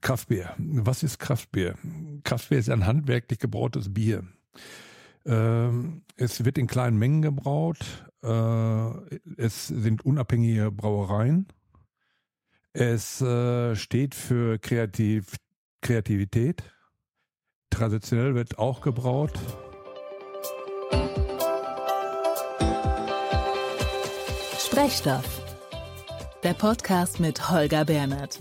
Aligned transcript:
Kraftbier. 0.00 0.54
Was 0.58 1.02
ist 1.02 1.18
Kraftbier? 1.18 1.74
Kraftbier 2.24 2.58
ist 2.58 2.70
ein 2.70 2.86
handwerklich 2.86 3.38
gebrautes 3.38 3.92
Bier. 3.92 4.24
Ähm, 5.26 6.02
es 6.16 6.44
wird 6.44 6.58
in 6.58 6.66
kleinen 6.66 6.98
Mengen 6.98 7.22
gebraut. 7.22 7.78
Äh, 8.22 9.18
es 9.36 9.68
sind 9.68 10.04
unabhängige 10.04 10.70
Brauereien. 10.70 11.46
Es 12.72 13.20
äh, 13.20 13.74
steht 13.74 14.14
für 14.14 14.58
Kreativ 14.58 15.36
Kreativität. 15.80 16.62
Traditionell 17.70 18.34
wird 18.34 18.58
auch 18.58 18.80
gebraut. 18.80 19.38
Sprechstoff. 24.58 25.42
Der 26.42 26.54
Podcast 26.54 27.20
mit 27.20 27.50
Holger 27.50 27.84
Bernhard. 27.84 28.40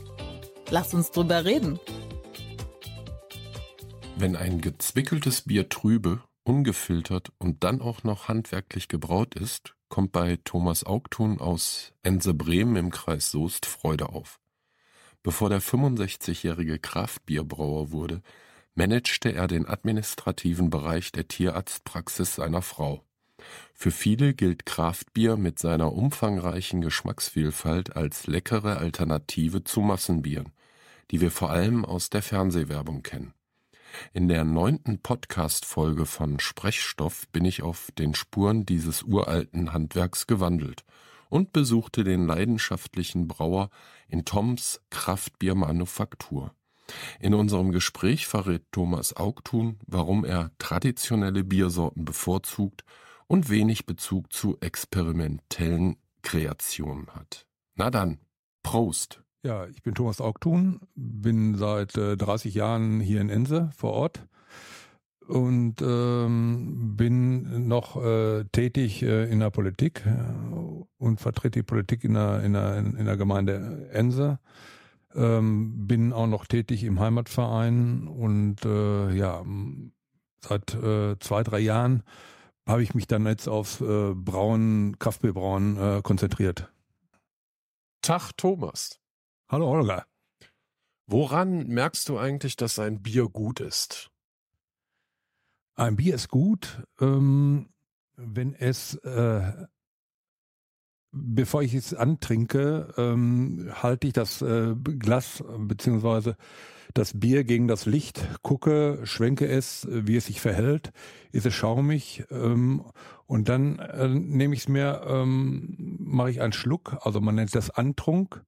Lass 0.70 0.94
uns 0.94 1.12
drüber 1.12 1.46
reden. 1.46 1.80
Wenn 4.18 4.36
ein 4.36 4.60
gezwickeltes 4.60 5.44
Bier 5.44 5.70
trübe, 5.70 6.22
ungefiltert 6.44 7.32
und 7.38 7.64
dann 7.64 7.82
auch 7.82 8.04
noch 8.04 8.28
handwerklich 8.28 8.88
gebraut 8.88 9.36
ist, 9.36 9.76
kommt 9.88 10.12
bei 10.12 10.38
Thomas 10.44 10.84
Augtun 10.84 11.40
aus 11.40 11.94
Ense-Bremen 12.04 12.76
im 12.76 12.92
Kreis 12.92 13.32
Soest 13.32 13.66
Freude 13.66 14.10
auf. 14.10 14.40
Bevor 15.24 15.50
der 15.50 15.62
65-jährige 15.62 16.80
Kraftbierbrauer 16.80 17.92
wurde, 17.92 18.22
managte 18.76 19.34
er 19.34 19.48
den 19.48 19.68
administrativen 19.68 20.70
Bereich 20.70 21.12
der 21.12 21.28
Tierarztpraxis 21.28 22.36
seiner 22.36 22.62
Frau. 22.62 23.04
Für 23.74 23.92
viele 23.92 24.34
gilt 24.34 24.66
Kraftbier 24.66 25.38
mit 25.38 25.60
seiner 25.60 25.94
umfangreichen 25.94 26.82
Geschmacksvielfalt 26.82 27.96
als 27.96 28.28
leckere 28.28 28.78
Alternative 28.78 29.64
zu 29.64 29.82
Massenbieren, 29.82 30.52
die 31.12 31.22
wir 31.22 31.32
vor 31.32 31.50
allem 31.50 31.86
aus 31.86 32.10
der 32.10 32.22
Fernsehwerbung 32.22 33.04
kennen. 33.04 33.34
In 34.14 34.28
der 34.28 34.44
neunten 34.44 35.00
Podcast-Folge 35.00 36.06
von 36.06 36.40
Sprechstoff 36.40 37.28
bin 37.32 37.46
ich 37.46 37.62
auf 37.62 37.90
den 37.98 38.14
Spuren 38.14 38.66
dieses 38.66 39.04
uralten 39.04 39.74
Handwerks 39.74 40.28
gewandelt 40.28 40.84
und 41.30 41.54
besuchte 41.54 42.04
den 42.04 42.26
leidenschaftlichen 42.26 43.28
Brauer 43.28 43.70
in 44.08 44.26
Toms 44.26 44.82
Kraftbiermanufaktur. 44.90 46.54
In 47.20 47.34
unserem 47.34 47.72
Gespräch 47.72 48.28
verrät 48.28 48.64
Thomas 48.72 49.16
Augtun, 49.16 49.78
warum 49.88 50.24
er 50.24 50.52
traditionelle 50.58 51.44
Biersorten 51.44 52.06
bevorzugt 52.06 52.86
und 53.28 53.50
wenig 53.50 53.86
Bezug 53.86 54.32
zu 54.32 54.58
experimentellen 54.62 55.98
Kreationen 56.22 57.08
hat. 57.08 57.46
Na 57.76 57.90
dann, 57.90 58.20
Prost! 58.64 59.22
Ja, 59.44 59.68
ich 59.68 59.82
bin 59.84 59.94
Thomas 59.94 60.20
Augtun, 60.20 60.82
bin 60.96 61.56
seit 61.56 61.96
äh, 61.96 62.18
30 62.18 62.54
Jahren 62.56 63.00
hier 63.00 63.22
in 63.22 63.30
Ense 63.30 63.70
vor 63.76 63.94
Ort 63.94 64.28
und 65.28 65.82
ähm, 65.82 66.96
bin 66.96 67.68
noch 67.68 68.04
äh, 68.04 68.46
tätig 68.52 69.04
äh, 69.04 69.30
in 69.30 69.40
der 69.40 69.50
Politik 69.50 70.04
äh, 70.06 70.14
und 70.98 71.20
vertrete 71.20 71.60
die 71.60 71.64
Politik 71.64 72.04
in 72.04 72.14
der, 72.14 72.44
in 72.44 72.54
der, 72.54 72.78
in 72.78 73.06
der 73.06 73.18
Gemeinde 73.18 73.90
Ense. 73.92 74.40
Ähm, 75.14 75.88
bin 75.88 76.14
auch 76.14 76.28
noch 76.28 76.46
tätig 76.46 76.84
im 76.84 77.00
Heimatverein 77.00 78.08
und 78.08 78.66
äh, 78.66 79.14
ja, 79.14 79.44
seit 80.42 80.74
äh, 80.76 81.18
zwei, 81.20 81.44
drei 81.44 81.60
Jahren 81.60 82.04
habe 82.68 82.84
ich 82.84 82.94
mich 82.94 83.08
dann 83.08 83.26
jetzt 83.26 83.48
auf 83.48 83.82
äh, 83.82 84.14
Brauen, 84.14 84.98
Kraftbierbrauen 85.00 85.78
äh, 85.78 86.02
konzentriert. 86.02 86.72
Tag 88.02 88.32
Thomas. 88.38 89.00
Hallo 89.50 89.70
Holger. 89.70 90.06
Woran 91.06 91.68
merkst 91.68 92.10
du 92.10 92.18
eigentlich, 92.18 92.58
dass 92.58 92.80
ein 92.80 93.02
Bier 93.02 93.30
gut 93.30 93.62
ist? 93.62 94.12
Ein 95.76 95.96
Bier 95.96 96.16
ist 96.16 96.28
gut, 96.28 96.84
ähm, 97.00 97.70
wenn 98.18 98.54
es, 98.54 98.96
äh, 98.96 99.68
bevor 101.14 101.64
ich 101.64 101.74
es 101.76 101.94
antrinke, 101.94 102.94
ähm, 102.98 103.72
halte 103.72 104.08
ich 104.08 104.14
das 104.14 104.42
äh, 104.42 104.76
Glas 104.76 105.42
beziehungsweise 105.60 106.36
das 106.94 107.18
Bier 107.18 107.46
gegen 107.46 107.70
das 107.70 107.86
Licht, 107.86 108.28
gucke, 108.42 109.00
schwenke 109.06 109.48
es, 109.48 109.88
wie 109.90 110.18
es 110.18 110.26
sich 110.26 110.42
verhält, 110.42 110.92
ist 111.32 111.46
es 111.46 111.54
schaumig 111.54 112.26
ähm, 112.32 112.84
und 113.28 113.48
dann 113.48 113.80
äh, 113.80 114.10
nehme 114.10 114.56
ich 114.56 114.62
es 114.62 114.68
mir, 114.68 115.04
ähm, 115.08 115.96
mache 116.00 116.32
ich 116.32 116.42
einen 116.42 116.52
Schluck, 116.52 116.98
also 117.00 117.22
man 117.22 117.36
nennt 117.36 117.56
das 117.56 117.70
Antrunk, 117.70 118.44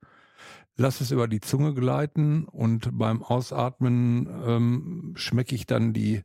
lasse 0.76 1.04
es 1.04 1.12
über 1.12 1.28
die 1.28 1.42
Zunge 1.42 1.74
gleiten 1.74 2.46
und 2.46 2.98
beim 2.98 3.22
Ausatmen 3.22 4.28
ähm, 4.46 5.14
schmecke 5.16 5.56
ich 5.56 5.66
dann 5.66 5.94
die 5.94 6.24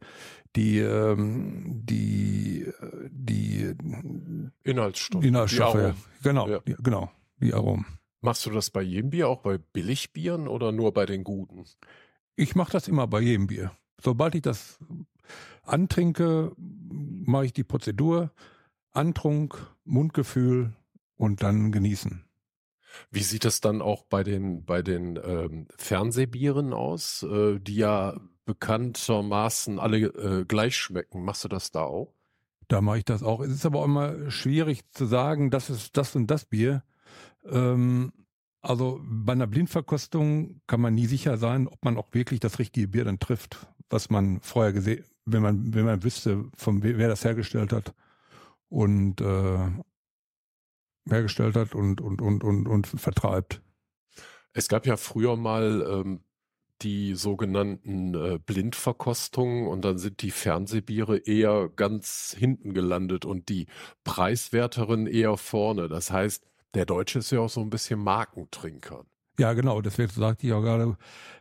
die 0.56 0.78
ähm, 0.78 1.82
die 1.84 2.66
die 3.10 3.74
Inhaltsstoffe, 4.62 5.24
Inhaltsstoffe, 5.24 5.94
die 5.94 6.22
genau, 6.22 6.48
ja. 6.48 6.60
die, 6.60 6.76
genau, 6.82 7.10
die 7.40 7.52
Aromen. 7.52 7.86
Machst 8.20 8.46
du 8.46 8.50
das 8.50 8.70
bei 8.70 8.80
jedem 8.80 9.10
Bier, 9.10 9.28
auch 9.28 9.42
bei 9.42 9.58
Billigbieren 9.58 10.48
oder 10.48 10.72
nur 10.72 10.94
bei 10.94 11.04
den 11.04 11.24
guten? 11.24 11.64
Ich 12.36 12.54
mache 12.54 12.72
das 12.72 12.88
immer 12.88 13.06
bei 13.06 13.20
jedem 13.20 13.48
Bier. 13.48 13.72
Sobald 14.00 14.34
ich 14.34 14.42
das 14.42 14.78
antrinke, 15.62 16.52
mache 16.56 17.46
ich 17.46 17.52
die 17.52 17.64
Prozedur, 17.64 18.32
Antrunk, 18.92 19.70
Mundgefühl 19.84 20.72
und 21.16 21.42
dann 21.42 21.72
genießen. 21.72 22.24
Wie 23.10 23.22
sieht 23.22 23.44
das 23.44 23.60
dann 23.60 23.82
auch 23.82 24.04
bei 24.04 24.22
den 24.22 24.64
bei 24.64 24.82
den 24.82 25.18
ähm, 25.22 25.66
Fernsehbieren 25.76 26.72
aus, 26.72 27.22
äh, 27.22 27.58
die 27.60 27.76
ja 27.76 28.16
bekanntermaßen 28.44 29.78
alle 29.78 29.98
äh, 29.98 30.44
gleich 30.44 30.76
schmecken? 30.76 31.24
Machst 31.24 31.44
du 31.44 31.48
das 31.48 31.70
da 31.70 31.82
auch? 31.82 32.14
Da 32.68 32.80
mache 32.80 32.98
ich 32.98 33.04
das 33.04 33.22
auch. 33.22 33.40
Es 33.40 33.50
ist 33.50 33.66
aber 33.66 33.80
auch 33.80 33.84
immer 33.84 34.30
schwierig 34.30 34.82
zu 34.92 35.06
sagen, 35.06 35.50
das 35.50 35.70
ist 35.70 35.96
das 35.96 36.16
und 36.16 36.28
das 36.28 36.44
Bier. 36.44 36.82
Ähm, 37.44 38.12
also 38.62 39.00
bei 39.04 39.32
einer 39.34 39.46
Blindverkostung 39.46 40.62
kann 40.66 40.80
man 40.80 40.94
nie 40.94 41.06
sicher 41.06 41.36
sein, 41.36 41.68
ob 41.68 41.84
man 41.84 41.98
auch 41.98 42.08
wirklich 42.12 42.40
das 42.40 42.58
richtige 42.58 42.88
Bier 42.88 43.04
dann 43.04 43.18
trifft, 43.18 43.66
was 43.90 44.08
man 44.08 44.40
vorher 44.40 44.72
gesehen, 44.72 45.04
wenn 45.26 45.42
man 45.42 45.74
wenn 45.74 45.84
man 45.84 46.02
wüsste, 46.02 46.46
von 46.56 46.82
wer 46.82 47.08
das 47.08 47.24
hergestellt 47.24 47.72
hat. 47.72 47.94
Und 48.68 49.20
äh, 49.20 49.58
hergestellt 51.08 51.56
hat 51.56 51.74
und, 51.74 52.00
und, 52.00 52.22
und, 52.22 52.44
und, 52.44 52.66
und 52.66 52.86
vertreibt. 52.86 53.62
Es 54.52 54.68
gab 54.68 54.86
ja 54.86 54.96
früher 54.96 55.36
mal 55.36 55.84
ähm, 55.88 56.20
die 56.82 57.14
sogenannten 57.14 58.14
äh, 58.14 58.38
Blindverkostungen 58.44 59.66
und 59.66 59.84
dann 59.84 59.98
sind 59.98 60.22
die 60.22 60.30
Fernsehbiere 60.30 61.18
eher 61.18 61.70
ganz 61.74 62.34
hinten 62.38 62.74
gelandet 62.74 63.24
und 63.24 63.48
die 63.48 63.66
preiswerteren 64.04 65.06
eher 65.06 65.36
vorne. 65.36 65.88
Das 65.88 66.10
heißt, 66.10 66.46
der 66.74 66.86
Deutsche 66.86 67.20
ist 67.20 67.30
ja 67.30 67.40
auch 67.40 67.50
so 67.50 67.60
ein 67.60 67.70
bisschen 67.70 68.00
Markentrinker. 68.00 69.04
Ja, 69.38 69.52
genau, 69.52 69.80
deswegen 69.80 70.10
sagte 70.10 70.46
ich 70.46 70.52
auch 70.52 70.62
gerade, 70.62 70.96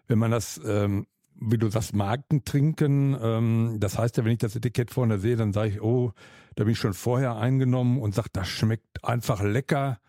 wenn 0.08 0.20
man 0.20 0.32
das 0.32 0.60
ähm, 0.66 1.06
wie 1.40 1.58
du 1.58 1.70
sagst, 1.70 1.96
Marken 1.96 2.46
trinken. 2.46 3.18
Ähm, 3.22 3.78
das 3.80 3.98
heißt 3.98 4.18
ja, 4.18 4.26
wenn 4.26 4.34
ich 4.34 4.40
das 4.40 4.56
Etikett 4.56 4.92
vorne 4.92 5.20
sehe, 5.20 5.36
dann 5.36 5.54
sage 5.54 5.70
ich, 5.70 5.82
oh, 5.82 6.14
da 6.56 6.64
bin 6.64 6.74
ich 6.74 6.80
schon 6.80 6.94
vorher 6.94 7.36
eingenommen 7.38 8.00
und 8.00 8.16
sage, 8.16 8.30
das 8.34 8.48
schmeckt 8.48 9.04
einfach 9.04 9.42
lecker, 9.42 10.00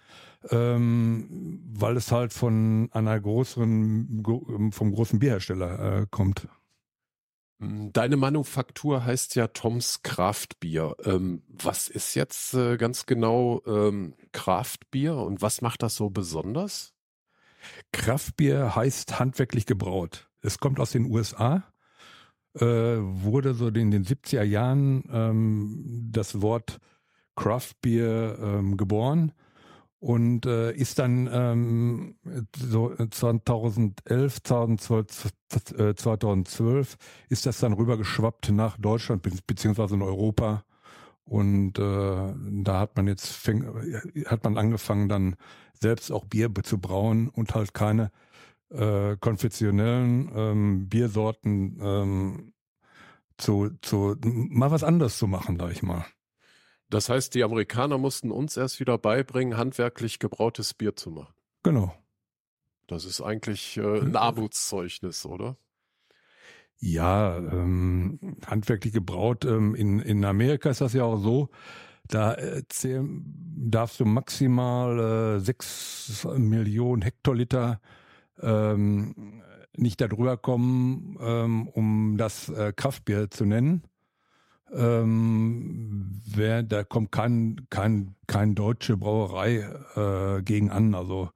ähm, 0.51 1.61
weil 1.73 1.97
es 1.97 2.13
halt 2.13 2.33
von 2.33 2.89
einer 2.93 3.19
größeren, 3.21 4.71
vom 4.73 4.93
großen 4.93 5.19
Bierhersteller 5.19 6.03
äh, 6.03 6.07
kommt. 6.11 6.49
Deine 7.61 8.17
Manufaktur 8.17 9.05
heißt 9.05 9.37
ja 9.37 9.47
Toms 9.47 10.03
Kraftbier. 10.03 10.97
Ähm, 11.05 11.43
was 11.49 11.89
ist 11.89 12.15
jetzt 12.15 12.53
äh, 12.55 12.77
ganz 12.77 13.07
genau 13.07 13.63
ähm, 13.67 14.15
Kraftbier 14.33 15.17
und 15.17 15.41
was 15.41 15.63
macht 15.63 15.83
das 15.83 15.95
so 15.95 16.11
besonders? 16.11 16.93
Kraftbier 17.93 18.75
heißt 18.75 19.19
handwerklich 19.19 19.67
gebraut. 19.67 20.29
Es 20.41 20.59
kommt 20.59 20.79
aus 20.81 20.91
den 20.91 21.07
USA, 21.07 21.65
wurde 22.61 23.55
so 23.55 23.69
in 23.69 23.91
den 23.91 24.05
70er 24.05 24.43
Jahren 24.43 25.05
ähm, 25.11 26.09
das 26.13 26.41
Wort 26.41 26.79
Craft 27.37 27.75
Beer 27.83 28.39
ähm, 28.41 28.77
geboren 28.77 29.33
und 29.99 30.47
äh, 30.47 30.73
ist 30.73 30.99
dann 30.99 31.29
ähm, 31.33 32.17
so 32.57 32.95
2011, 32.95 34.43
2012, 34.43 35.33
äh, 35.79 35.95
2012 35.95 36.97
ist 37.29 37.47
das 37.47 37.59
dann 37.59 37.73
rübergeschwappt 37.73 38.53
nach 38.53 38.77
Deutschland 38.77 39.27
beziehungsweise 39.47 39.95
in 39.95 40.03
Europa 40.03 40.65
und 41.25 41.79
äh, 41.79 42.35
da 42.63 42.81
hat 42.81 42.97
man 42.97 43.09
jetzt 43.09 43.29
fäng, 43.29 43.65
hat 44.27 44.45
man 44.45 44.59
angefangen 44.59 45.09
dann 45.09 45.37
selbst 45.73 46.13
auch 46.13 46.27
Bier 46.27 46.53
zu 46.63 46.79
brauen 46.79 47.29
und 47.31 47.55
halt 47.55 47.73
keine 47.73 48.11
äh, 48.75 49.17
konfessionellen 49.19 50.31
ähm, 50.35 50.89
Biersorten 50.89 51.79
ähm, 51.81 52.53
zu, 53.37 53.71
zu 53.83 54.17
mal 54.23 54.71
was 54.71 54.85
anderes 54.85 55.19
zu 55.19 55.27
machen, 55.27 55.59
sag 55.59 55.73
ich 55.73 55.83
mal. 55.83 56.05
Das 56.91 57.09
heißt, 57.09 57.35
die 57.35 57.43
Amerikaner 57.43 57.99
mussten 57.99 58.31
uns 58.31 58.57
erst 58.57 58.79
wieder 58.79 58.99
beibringen, 58.99 59.57
handwerklich 59.57 60.19
gebrautes 60.19 60.75
Bier 60.75 60.95
zu 60.95 61.11
machen. 61.11 61.35
Genau. 61.63 61.95
Das 62.87 63.05
ist 63.05 63.21
eigentlich 63.21 63.77
äh, 63.79 64.01
ein 64.01 64.17
Armutszeugnis, 64.17 65.25
oder? 65.25 65.57
Ja, 66.79 67.39
ähm, 67.39 68.37
handwerklich 68.47 68.93
gebraut. 68.93 69.45
Ähm, 69.45 69.75
in, 69.75 70.01
in 70.01 70.25
Amerika 70.25 70.69
ist 70.71 70.83
das 70.83 70.93
ja 70.93 71.05
auch 71.05 71.19
so, 71.19 71.49
da 72.07 72.33
erzähl, 72.33 73.03
darfst 73.09 74.01
du 74.01 74.05
maximal 74.05 75.39
äh, 75.39 75.41
6 75.41 76.29
Millionen 76.37 77.03
Hektoliter 77.03 77.81
ähm, 78.41 79.43
nicht 79.77 80.01
darüber 80.01 80.37
kommen, 80.37 81.17
ähm, 81.21 81.69
um 81.69 82.17
das 82.17 82.49
äh, 82.49 82.73
Kraftbier 82.75 83.31
zu 83.31 83.45
nennen. 83.45 83.83
Ähm, 84.73 86.23
wer, 86.27 86.63
da 86.63 86.85
kommt 86.85 87.13
kein, 87.13 87.67
kein, 87.71 88.15
kein 88.27 88.55
deutsche 88.55 88.97
Brauerei 88.97 89.69
äh, 89.97 90.43
gegen 90.43 90.71
an. 90.71 90.95
Also 90.95 91.31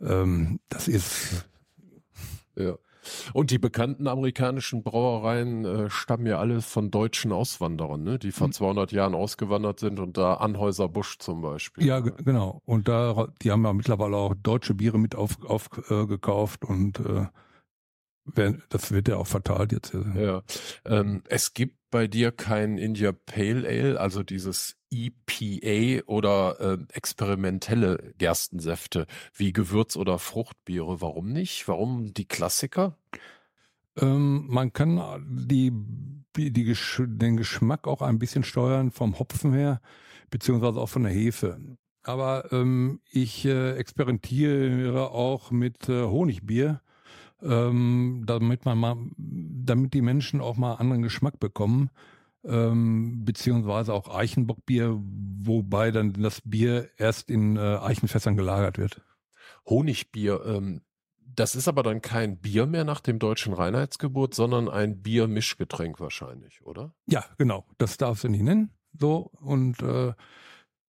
ähm, 0.00 0.60
das 0.68 0.88
ist 0.88 1.46
ja. 2.56 2.76
Und 3.32 3.50
die 3.50 3.58
bekannten 3.58 4.06
amerikanischen 4.06 4.82
Brauereien 4.82 5.64
äh, 5.64 5.90
stammen 5.90 6.26
ja 6.26 6.38
alle 6.38 6.60
von 6.62 6.90
deutschen 6.90 7.32
Auswanderern, 7.32 8.02
ne? 8.02 8.18
die 8.18 8.32
vor 8.32 8.48
mhm. 8.48 8.52
200 8.52 8.92
Jahren 8.92 9.14
ausgewandert 9.14 9.80
sind 9.80 10.00
und 10.00 10.16
da 10.16 10.34
Anhäuser 10.34 10.88
Busch 10.88 11.18
zum 11.18 11.42
Beispiel. 11.42 11.86
Ja, 11.86 12.00
genau. 12.00 12.62
Und 12.64 12.88
da, 12.88 13.28
die 13.42 13.50
haben 13.50 13.64
ja 13.64 13.72
mittlerweile 13.72 14.16
auch 14.16 14.34
deutsche 14.42 14.74
Biere 14.74 14.98
mit 14.98 15.14
aufgekauft 15.14 16.62
auf, 16.62 16.68
äh, 16.68 16.72
und 16.72 17.00
äh, 17.00 17.26
das 18.68 18.92
wird 18.92 19.08
ja 19.08 19.16
auch 19.16 19.26
verteilt 19.26 19.72
jetzt. 19.72 19.94
Ja. 20.14 20.42
Ähm, 20.84 21.22
es 21.28 21.54
gibt 21.54 21.79
bei 21.90 22.06
dir 22.06 22.32
kein 22.32 22.78
India 22.78 23.12
Pale 23.12 23.66
Ale, 23.68 24.00
also 24.00 24.22
dieses 24.22 24.76
EPA 24.92 26.04
oder 26.06 26.60
äh, 26.60 26.78
experimentelle 26.92 28.12
Gerstensäfte 28.18 29.06
wie 29.34 29.52
Gewürz- 29.52 29.96
oder 29.96 30.18
Fruchtbiere. 30.18 31.00
Warum 31.00 31.32
nicht? 31.32 31.68
Warum 31.68 32.12
die 32.12 32.26
Klassiker? 32.26 32.96
Ähm, 33.96 34.46
man 34.48 34.72
kann 34.72 35.00
die, 35.28 35.72
die, 36.36 36.52
die, 36.52 36.74
den 36.98 37.36
Geschmack 37.36 37.86
auch 37.86 38.02
ein 38.02 38.18
bisschen 38.18 38.44
steuern 38.44 38.90
vom 38.90 39.18
Hopfen 39.18 39.52
her, 39.52 39.80
beziehungsweise 40.30 40.80
auch 40.80 40.88
von 40.88 41.02
der 41.02 41.12
Hefe. 41.12 41.58
Aber 42.02 42.50
ähm, 42.52 43.00
ich 43.10 43.44
äh, 43.44 43.76
experimentiere 43.76 45.10
auch 45.10 45.50
mit 45.50 45.88
äh, 45.88 46.04
Honigbier 46.04 46.80
ähm, 47.42 48.24
damit 48.26 48.64
man 48.64 48.78
mal, 48.78 48.96
damit 49.16 49.94
die 49.94 50.02
Menschen 50.02 50.40
auch 50.40 50.56
mal 50.56 50.74
anderen 50.74 51.02
Geschmack 51.02 51.40
bekommen, 51.40 51.90
ähm, 52.44 53.24
beziehungsweise 53.24 53.92
auch 53.92 54.14
Eichenbockbier, 54.14 54.98
wobei 55.42 55.90
dann 55.90 56.12
das 56.14 56.40
Bier 56.42 56.88
erst 56.96 57.30
in 57.30 57.56
äh, 57.56 57.60
Eichenfässern 57.60 58.36
gelagert 58.36 58.78
wird. 58.78 59.02
Honigbier, 59.66 60.42
ähm, 60.46 60.82
das 61.34 61.54
ist 61.54 61.68
aber 61.68 61.82
dann 61.82 62.02
kein 62.02 62.38
Bier 62.38 62.66
mehr 62.66 62.84
nach 62.84 63.00
dem 63.00 63.18
deutschen 63.18 63.52
Reinheitsgebot, 63.52 64.34
sondern 64.34 64.68
ein 64.68 65.02
Biermischgetränk 65.02 66.00
wahrscheinlich, 66.00 66.64
oder? 66.64 66.94
Ja, 67.06 67.24
genau. 67.38 67.66
Das 67.78 67.96
darfst 67.96 68.24
du 68.24 68.28
nicht 68.28 68.42
nennen. 68.42 68.70
So 68.98 69.30
und 69.40 69.80
äh, 69.82 70.12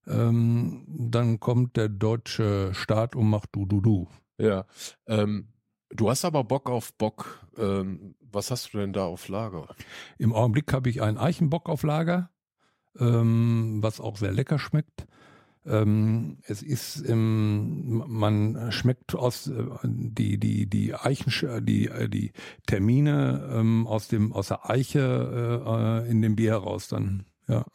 ähm, 0.07 0.85
dann 0.87 1.39
kommt 1.39 1.77
der 1.77 1.89
deutsche 1.89 2.73
Staat 2.73 3.15
und 3.15 3.29
macht 3.29 3.49
du 3.53 3.65
du 3.65 3.81
du. 3.81 4.07
Ja. 4.37 4.65
Ähm, 5.07 5.50
Du 5.93 6.09
hast 6.09 6.25
aber 6.25 6.43
Bock 6.43 6.69
auf 6.69 6.93
Bock. 6.93 7.45
Ähm, 7.57 8.15
was 8.31 8.51
hast 8.51 8.73
du 8.73 8.77
denn 8.77 8.93
da 8.93 9.05
auf 9.05 9.27
Lager? 9.27 9.67
Im 10.17 10.33
Augenblick 10.33 10.71
habe 10.73 10.89
ich 10.89 11.01
einen 11.01 11.17
Eichenbock 11.17 11.67
auf 11.67 11.83
Lager, 11.83 12.29
ähm, 12.97 13.79
was 13.81 13.99
auch 13.99 14.17
sehr 14.17 14.31
lecker 14.31 14.57
schmeckt. 14.57 15.05
Ähm, 15.63 16.39
es 16.47 16.63
ist, 16.63 17.07
ähm, 17.07 18.03
man 18.07 18.71
schmeckt 18.71 19.13
aus 19.13 19.47
äh, 19.47 19.63
die 19.83 20.39
die 20.39 20.67
die 20.67 20.95
Eichen 20.95 21.31
die 21.65 21.87
äh, 21.87 22.09
die 22.09 22.31
Termine 22.65 23.47
ähm, 23.53 23.85
aus 23.85 24.07
dem 24.07 24.33
aus 24.33 24.47
der 24.47 24.69
Eiche 24.69 26.03
äh, 26.03 26.09
in 26.09 26.21
dem 26.23 26.35
Bier 26.35 26.51
heraus 26.51 26.87
dann. 26.87 27.25
Ja. 27.47 27.65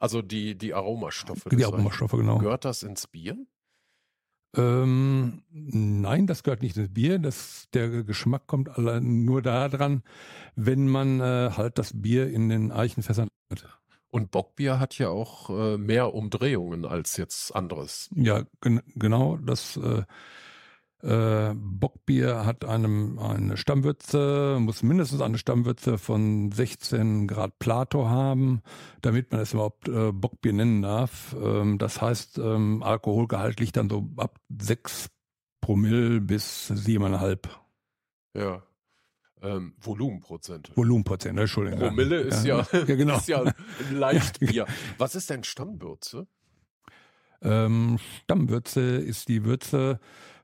Also 0.00 0.20
die 0.20 0.58
die 0.58 0.74
Aromastoffe. 0.74 1.48
Die 1.50 1.64
Aromastoffe 1.64 2.16
genau. 2.16 2.38
Gehört 2.38 2.64
das 2.64 2.82
ins 2.82 3.06
Bier? 3.06 3.36
Ähm, 4.56 5.42
nein, 5.50 6.26
das 6.26 6.42
gehört 6.42 6.62
nicht 6.62 6.76
ins 6.76 6.92
Bier. 6.92 7.18
Das, 7.18 7.68
der 7.74 8.02
Geschmack 8.04 8.46
kommt 8.46 8.70
allein 8.70 9.24
nur 9.24 9.42
daran, 9.42 10.02
wenn 10.56 10.88
man 10.88 11.20
äh, 11.20 11.50
halt 11.56 11.78
das 11.78 12.00
Bier 12.00 12.28
in 12.28 12.48
den 12.48 12.72
Eichenfässern 12.72 13.28
hat. 13.50 13.78
Und 14.10 14.30
Bockbier 14.30 14.80
hat 14.80 14.96
ja 14.98 15.10
auch 15.10 15.50
äh, 15.50 15.76
mehr 15.76 16.14
Umdrehungen 16.14 16.86
als 16.86 17.18
jetzt 17.18 17.54
anderes. 17.54 18.08
Ja, 18.14 18.44
gen 18.62 18.80
genau. 18.94 19.36
Das 19.36 19.76
äh, 19.76 20.04
äh, 21.02 21.54
Bockbier 21.54 22.44
hat 22.44 22.64
einem 22.64 23.18
eine 23.18 23.56
Stammwürze, 23.56 24.58
muss 24.60 24.82
mindestens 24.82 25.20
eine 25.20 25.38
Stammwürze 25.38 25.96
von 25.96 26.50
16 26.50 27.28
Grad 27.28 27.58
Plato 27.58 28.08
haben, 28.08 28.62
damit 29.00 29.30
man 29.30 29.40
es 29.40 29.52
überhaupt 29.52 29.88
äh, 29.88 30.10
Bockbier 30.12 30.52
nennen 30.52 30.82
darf. 30.82 31.36
Ähm, 31.40 31.78
das 31.78 32.00
heißt, 32.00 32.38
ähm, 32.38 32.82
Alkoholgehalt 32.82 33.60
liegt 33.60 33.76
dann 33.76 33.88
so 33.88 34.08
ab 34.16 34.38
6 34.58 35.08
Promille 35.60 36.20
bis 36.20 36.70
7,5. 36.70 37.48
Ja. 38.34 38.62
Ähm, 39.40 39.74
Volumenprozent. 39.80 40.72
Volumenprozent, 40.74 41.38
Entschuldigung. 41.38 41.78
Promille 41.78 42.20
ist 42.22 42.44
ja, 42.44 42.66
ja, 42.72 42.78
ja, 42.78 42.84
genau. 42.84 43.16
ist 43.18 43.28
ja 43.28 43.42
ein 43.42 43.54
Leichtbier. 43.92 44.66
Was 44.98 45.14
ist 45.14 45.30
denn 45.30 45.44
Stammwürze? 45.44 46.26
Ähm, 47.40 47.98
Stammwürze 48.24 48.80
ist 48.80 49.28
die 49.28 49.44
Würze, 49.44 50.00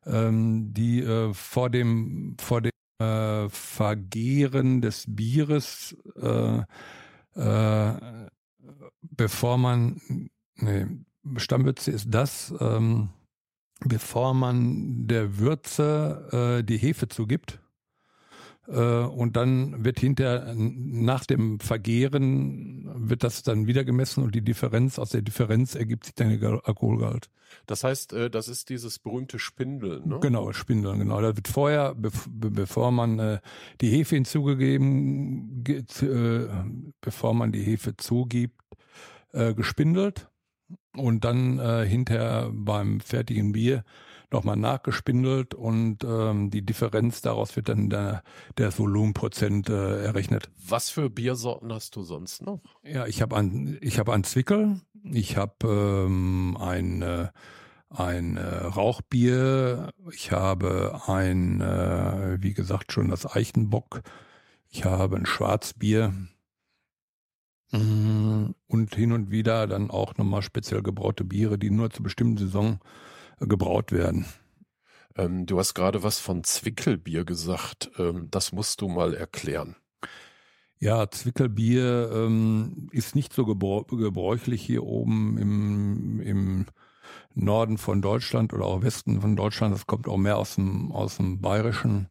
ähm, 0.06 0.72
die 0.72 1.00
äh, 1.00 1.32
vor 1.32 1.70
dem 1.70 2.36
vor 2.40 2.60
dem 2.60 2.70
äh, 2.98 3.48
Vergehren 3.48 4.80
des 4.80 5.04
Bieres, 5.08 5.96
äh, 6.20 6.62
äh, 7.34 8.28
bevor 9.02 9.58
man, 9.58 10.00
nee, 10.56 10.86
Stammwürze 11.36 11.90
ist 11.90 12.08
das, 12.10 12.54
ähm, 12.60 13.08
bevor 13.80 14.34
man 14.34 15.06
der 15.06 15.38
Würze 15.38 16.60
äh, 16.60 16.64
die 16.64 16.78
Hefe 16.78 17.08
zugibt 17.08 17.60
und 18.66 19.36
dann 19.36 19.84
wird 19.84 20.00
hinter 20.00 20.54
nach 20.56 21.26
dem 21.26 21.60
Vergehren 21.60 22.90
wird 22.96 23.22
das 23.22 23.42
dann 23.42 23.66
wieder 23.66 23.84
gemessen 23.84 24.22
und 24.22 24.34
die 24.34 24.42
Differenz 24.42 24.98
aus 24.98 25.10
der 25.10 25.22
Differenz 25.22 25.74
ergibt 25.74 26.04
sich 26.06 26.14
dann 26.14 26.40
der 26.40 26.60
Alkoholgehalt. 26.64 27.28
Das 27.66 27.84
heißt, 27.84 28.12
äh, 28.12 28.30
das 28.30 28.48
ist 28.48 28.68
dieses 28.68 28.98
berühmte 28.98 29.38
Spindeln, 29.38 30.08
ne? 30.08 30.18
Genau, 30.20 30.52
Spindeln, 30.52 30.98
genau. 30.98 31.20
Da 31.20 31.36
wird 31.36 31.48
vorher, 31.48 31.94
bevor 31.96 32.90
man 32.90 33.18
äh, 33.18 33.40
die 33.80 33.90
Hefe 33.90 34.16
hinzugegeben, 34.16 35.64
bevor 37.00 37.34
man 37.34 37.52
die 37.52 37.62
Hefe 37.62 37.96
zugibt, 37.96 38.60
gespindelt 39.32 40.28
und 40.96 41.24
dann 41.24 41.58
hinterher 41.84 42.50
beim 42.52 43.00
fertigen 43.00 43.50
Bier 43.50 43.84
nochmal 44.34 44.56
nachgespindelt 44.56 45.54
und 45.54 46.04
ähm, 46.04 46.50
die 46.50 46.66
Differenz 46.66 47.22
daraus 47.22 47.56
wird 47.56 47.68
dann 47.70 47.88
der, 47.88 48.22
der 48.58 48.76
Volumenprozent 48.76 49.70
äh, 49.70 50.04
errechnet. 50.04 50.50
Was 50.68 50.90
für 50.90 51.08
Biersorten 51.08 51.72
hast 51.72 51.96
du 51.96 52.02
sonst 52.02 52.42
noch? 52.42 52.60
Ja, 52.82 53.06
ich 53.06 53.22
habe 53.22 53.36
ein, 53.36 53.78
ich 53.80 53.98
habe 53.98 54.12
ein 54.12 54.24
Zwickel, 54.24 54.80
ich 55.04 55.36
habe 55.36 56.04
ähm, 56.06 56.56
ein 56.60 57.02
äh, 57.02 57.28
ein 57.90 58.36
äh, 58.36 58.42
Rauchbier, 58.42 59.90
ich 60.10 60.32
habe 60.32 61.02
ein, 61.06 61.60
äh, 61.60 62.38
wie 62.40 62.52
gesagt, 62.52 62.92
schon 62.92 63.08
das 63.08 63.36
Eichenbock, 63.36 64.02
ich 64.68 64.84
habe 64.84 65.16
ein 65.16 65.26
Schwarzbier 65.26 66.12
mm, 67.70 68.46
und 68.66 68.94
hin 68.96 69.12
und 69.12 69.30
wieder 69.30 69.68
dann 69.68 69.90
auch 69.90 70.16
nochmal 70.16 70.42
speziell 70.42 70.82
gebraute 70.82 71.22
Biere, 71.22 71.56
die 71.56 71.70
nur 71.70 71.90
zur 71.90 72.02
bestimmten 72.02 72.38
Saison 72.38 72.80
gebraut 73.40 73.92
werden. 73.92 74.26
Ähm, 75.16 75.46
du 75.46 75.58
hast 75.58 75.74
gerade 75.74 76.02
was 76.02 76.18
von 76.18 76.44
Zwickelbier 76.44 77.24
gesagt. 77.24 77.90
Ähm, 77.98 78.28
das 78.30 78.52
musst 78.52 78.80
du 78.80 78.88
mal 78.88 79.14
erklären. 79.14 79.76
Ja, 80.80 81.10
Zwickelbier 81.10 82.10
ähm, 82.12 82.88
ist 82.92 83.14
nicht 83.14 83.32
so 83.32 83.46
gebräuchlich 83.46 84.62
hier 84.62 84.82
oben 84.84 85.38
im, 85.38 86.20
im 86.20 86.66
Norden 87.34 87.78
von 87.78 88.02
Deutschland 88.02 88.52
oder 88.52 88.66
auch 88.66 88.82
Westen 88.82 89.20
von 89.20 89.36
Deutschland. 89.36 89.74
Das 89.74 89.86
kommt 89.86 90.08
auch 90.08 90.16
mehr 90.16 90.36
aus 90.36 90.56
dem, 90.56 90.92
aus 90.92 91.16
dem 91.16 91.40
Bayerischen. 91.40 92.08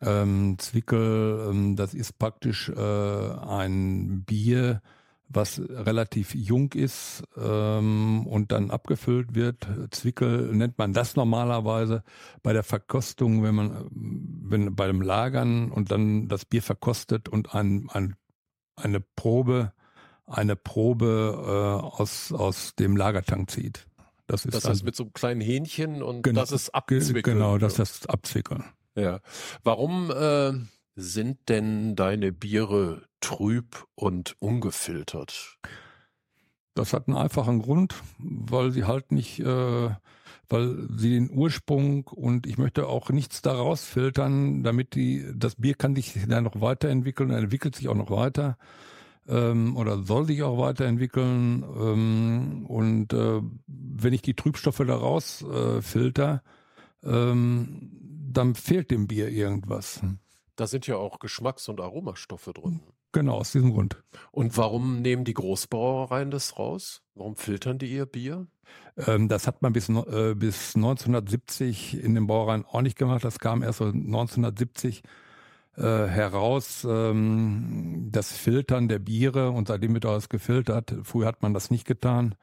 Ähm, 0.00 0.56
Zwickel, 0.58 1.48
ähm, 1.50 1.76
das 1.76 1.94
ist 1.94 2.18
praktisch 2.18 2.68
äh, 2.68 2.74
ein 2.74 4.24
Bier, 4.24 4.82
was 5.28 5.60
relativ 5.68 6.34
jung 6.34 6.72
ist 6.72 7.24
ähm, 7.36 8.26
und 8.26 8.52
dann 8.52 8.70
abgefüllt 8.70 9.34
wird. 9.34 9.66
Zwickel 9.90 10.54
nennt 10.54 10.78
man 10.78 10.92
das 10.92 11.16
normalerweise 11.16 12.04
bei 12.42 12.52
der 12.52 12.62
Verkostung, 12.62 13.42
wenn 13.42 13.54
man 13.54 13.88
wenn 13.90 14.74
bei 14.76 14.86
dem 14.86 15.00
Lagern 15.02 15.70
und 15.70 15.90
dann 15.90 16.28
das 16.28 16.44
Bier 16.44 16.62
verkostet 16.62 17.28
und 17.28 17.54
ein, 17.54 17.88
ein, 17.92 18.16
eine 18.76 19.00
Probe 19.00 19.72
eine 20.26 20.56
Probe 20.56 21.34
äh, 21.82 21.84
aus 22.02 22.32
aus 22.32 22.74
dem 22.76 22.96
Lagertank 22.96 23.50
zieht. 23.50 23.86
Das 24.26 24.46
ist 24.46 24.54
Das 24.54 24.64
ist 24.64 24.82
mit 24.84 24.96
so 24.96 25.02
einem 25.04 25.12
kleinen 25.12 25.40
Hähnchen 25.42 26.02
und 26.02 26.22
Genau, 26.22 26.40
das 26.40 26.50
ist 26.52 26.72
ge- 26.72 26.74
abzwickeln. 26.98 27.36
Genau, 27.36 27.58
das 27.58 27.78
ist 27.78 28.04
das 28.04 28.08
Abzwickeln. 28.08 28.64
Ja. 28.94 29.20
Warum 29.64 30.10
äh, 30.10 30.52
sind 30.96 31.48
denn 31.48 31.96
deine 31.96 32.32
Biere 32.32 33.06
trüb 33.20 33.86
und 33.94 34.36
ungefiltert? 34.38 35.58
Das 36.74 36.92
hat 36.92 37.06
einen 37.08 37.16
einfachen 37.16 37.60
Grund, 37.60 37.94
weil 38.18 38.72
sie 38.72 38.84
halt 38.84 39.12
nicht, 39.12 39.40
äh, 39.40 39.90
weil 40.48 40.88
sie 40.96 41.10
den 41.10 41.30
Ursprung 41.30 42.06
und 42.08 42.46
ich 42.46 42.58
möchte 42.58 42.88
auch 42.88 43.10
nichts 43.10 43.42
daraus 43.42 43.84
filtern, 43.84 44.64
damit 44.64 44.94
die, 44.94 45.24
das 45.34 45.54
Bier 45.54 45.74
kann 45.74 45.94
sich 45.94 46.14
dann 46.28 46.44
noch 46.44 46.60
weiterentwickeln, 46.60 47.30
entwickelt 47.30 47.76
sich 47.76 47.88
auch 47.88 47.94
noch 47.94 48.10
weiter 48.10 48.56
ähm, 49.28 49.76
oder 49.76 50.02
soll 50.02 50.26
sich 50.26 50.42
auch 50.42 50.58
weiterentwickeln. 50.58 51.62
Ähm, 51.62 52.66
und 52.66 53.12
äh, 53.12 53.40
wenn 53.66 54.12
ich 54.12 54.22
die 54.22 54.34
Trübstoffe 54.34 54.82
daraus 54.86 55.42
äh, 55.42 55.80
filter, 55.80 56.42
ähm, 57.02 57.90
dann 58.32 58.54
fehlt 58.54 58.90
dem 58.90 59.06
Bier 59.06 59.28
irgendwas. 59.28 60.00
Da 60.56 60.66
sind 60.66 60.86
ja 60.86 60.96
auch 60.96 61.18
Geschmacks- 61.18 61.68
und 61.68 61.80
Aromastoffe 61.80 62.52
drin. 62.52 62.80
Genau, 63.12 63.36
aus 63.36 63.52
diesem 63.52 63.72
Grund. 63.72 64.02
Und 64.32 64.56
warum 64.56 65.00
nehmen 65.00 65.24
die 65.24 65.34
Großbrauereien 65.34 66.30
das 66.30 66.58
raus? 66.58 67.02
Warum 67.14 67.36
filtern 67.36 67.78
die 67.78 67.86
ihr 67.92 68.06
Bier? 68.06 68.46
Ähm, 68.96 69.28
das 69.28 69.46
hat 69.46 69.62
man 69.62 69.72
bis, 69.72 69.88
äh, 69.88 70.34
bis 70.34 70.74
1970 70.74 72.02
in 72.02 72.14
den 72.14 72.26
Brauereien 72.26 72.64
auch 72.64 72.82
nicht 72.82 72.98
gemacht. 72.98 73.24
Das 73.24 73.38
kam 73.38 73.62
erst 73.62 73.78
so 73.78 73.86
1970 73.86 75.02
äh, 75.76 75.82
heraus, 75.82 76.86
ähm, 76.88 78.08
das 78.10 78.32
Filtern 78.32 78.88
der 78.88 79.00
Biere 79.00 79.50
und 79.50 79.68
seitdem 79.68 79.94
wird 79.94 80.06
alles 80.06 80.28
gefiltert. 80.28 80.94
Früher 81.02 81.26
hat 81.26 81.42
man 81.42 81.54
das 81.54 81.70
nicht 81.70 81.86
getan. 81.86 82.36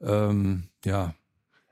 Ähm, 0.00 0.68
ja, 0.84 1.14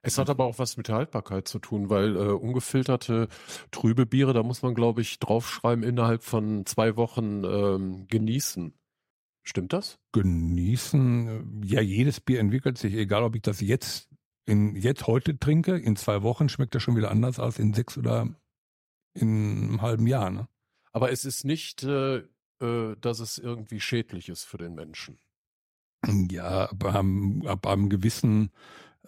Es 0.03 0.17
hat 0.17 0.31
aber 0.31 0.45
auch 0.45 0.59
was 0.59 0.77
mit 0.77 0.89
der 0.89 0.95
Haltbarkeit 0.95 1.47
zu 1.47 1.59
tun, 1.59 1.91
weil 1.91 2.17
äh, 2.17 2.31
ungefilterte 2.31 3.29
trübe 3.71 4.07
Biere, 4.07 4.33
da 4.33 4.43
muss 4.43 4.63
man, 4.63 4.75
glaube 4.75 5.03
ich, 5.03 5.19
draufschreiben, 5.19 5.85
innerhalb 5.85 6.23
von 6.23 6.65
zwei 6.65 6.97
Wochen 6.97 7.45
ähm, 7.45 8.07
genießen. 8.09 8.73
Stimmt 9.43 9.73
das? 9.73 9.99
genießen. 10.13 11.63
Ja, 11.65 11.81
jedes 11.81 12.21
Bier 12.21 12.41
entwickelt 12.41 12.79
sich, 12.79 12.95
egal 12.95 13.23
ob 13.23 13.37
ich 13.37 13.43
das 13.43 13.61
jetzt 13.61 14.09
in 14.47 14.75
jetzt 14.77 15.07
heute 15.07 15.39
trinke, 15.39 15.77
in 15.77 15.97
zwei 15.97 16.23
Wochen 16.23 16.49
schmeckt 16.49 16.75
das 16.75 16.83
schon 16.83 16.97
wieder 16.97 17.11
anders 17.11 17.39
als 17.39 17.59
in 17.59 17.73
sechs 17.73 17.97
oder 17.97 18.29
in 19.15 19.69
einem 19.69 19.83
halben 19.83 20.07
Jahr. 20.07 20.31
Ne? 20.31 20.49
Aber 20.93 21.13
es 21.13 21.25
ist 21.25 21.45
nicht, 21.45 21.85
äh, 21.85 22.23
äh, 22.61 22.97
dass 23.01 23.21
es 23.21 23.39
irgendwie 23.39 23.81
schädlich 23.81 24.29
ist 24.29 24.45
für 24.45 24.59
den 24.59 24.75
Menschen. 24.75 25.19
Ja, 26.31 26.71
ab 26.71 26.85
ab 26.85 27.67
einem 27.67 27.91
gewissen 27.91 28.51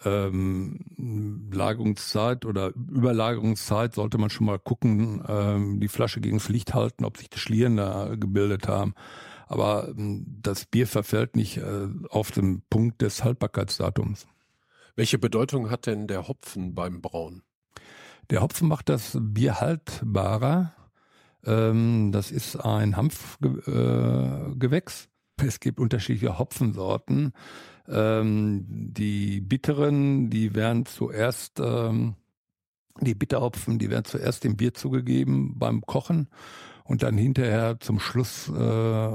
ähm, 0.05 1.51
Lagerungszeit 1.53 2.45
oder 2.45 2.73
Überlagerungszeit 2.75 3.95
sollte 3.95 4.19
man 4.19 4.31
schon 4.31 4.47
mal 4.47 4.59
gucken, 4.59 5.23
ähm, 5.29 5.81
die 5.81 5.89
Flasche 5.89 6.21
gegen 6.21 6.39
das 6.39 6.49
Licht 6.49 6.75
halten, 6.75 7.05
ob 7.05 7.19
sich 7.19 7.31
die 7.31 7.39
Schlieren 7.39 7.77
da 7.77 8.15
gebildet 8.17 8.69
haben. 8.69 8.95
Aber 9.47 9.89
ähm, 9.89 10.25
das 10.41 10.65
Bier 10.65 10.87
verfällt 10.87 11.37
nicht 11.37 11.59
äh, 11.59 11.89
auf 12.09 12.31
den 12.31 12.63
Punkt 12.71 13.03
des 13.03 13.23
Haltbarkeitsdatums. 13.23 14.27
Welche 14.97 15.19
Bedeutung 15.19 15.71
hat 15.71 15.87
denn 15.87 16.07
der 16.07 16.29
Hopfen 16.29 16.75
beim 16.75 17.01
Brauen? 17.01 17.43
Der 18.31 18.43
Hopfen 18.43 18.69
macht 18.69 18.89
das 18.89 19.17
Bier 19.21 19.61
haltbarer. 19.61 20.75
Ähm, 21.45 22.13
das 22.13 22.31
ist 22.31 22.57
ein 22.57 22.97
Hanfgewächs. 22.97 23.69
Äh, 23.69 24.57
Gewächs. 24.57 25.09
Es 25.43 25.61
gibt 25.61 25.81
unterschiedliche 25.81 26.39
Hopfensorten. 26.39 27.33
Ähm, 27.89 28.65
die 28.69 29.41
bitteren, 29.41 30.31
die 30.31 30.55
werden 30.55 30.87
zuerst, 30.87 31.61
ähm, 31.61 32.15
die 33.01 33.15
Bitterhopfen, 33.15 33.79
die 33.79 33.91
werden 33.91 34.05
zuerst 34.05 34.45
dem 34.45 34.57
Bier 34.57 34.75
zugegeben 34.75 35.59
beim 35.59 35.83
Kochen 35.83 36.29
und 36.85 37.03
dann 37.03 37.17
hinterher 37.17 37.79
zum 37.81 37.99
Schluss 37.99 38.49
äh, 38.49 39.11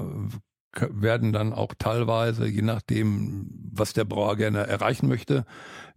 werden 0.89 1.33
dann 1.33 1.53
auch 1.53 1.73
teilweise, 1.77 2.47
je 2.47 2.61
nachdem, 2.61 3.49
was 3.71 3.93
der 3.93 4.05
Brauer 4.05 4.35
gerne 4.35 4.67
erreichen 4.67 5.07
möchte, 5.07 5.45